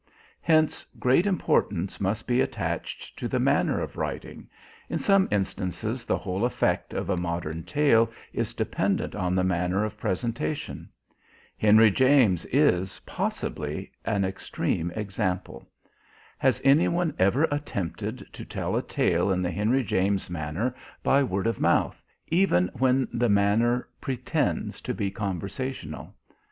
[0.41, 4.49] Hence great importance must be attached to the manner of writing;
[4.89, 9.83] in some instances, the whole effect of a modern tale is dependent on the manner
[9.85, 10.89] of presentation.
[11.55, 15.69] Henry James is, possibly, an extreme example.
[16.39, 20.73] Has any one ever attempted to tell a tale in the Henry James manner
[21.03, 26.15] by word of mouth, even when the manner pretends to be conversational?